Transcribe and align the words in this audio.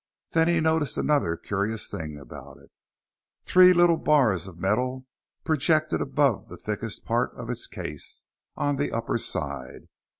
Then 0.31 0.47
he 0.47 0.59
noticed 0.59 0.97
another 0.97 1.37
curious 1.37 1.91
thing 1.91 2.17
about 2.17 2.57
it. 2.57 2.71
Three 3.45 3.71
little 3.71 3.97
bars 3.99 4.47
of 4.47 4.57
metal 4.57 5.05
projected 5.43 6.01
above 6.01 6.47
the 6.47 6.57
thickest 6.57 7.05
part 7.05 7.31
of 7.37 7.51
its 7.51 7.67
case, 7.67 8.25
on 8.55 8.77
the 8.77 8.91
upper 8.91 9.19
side. 9.19 9.89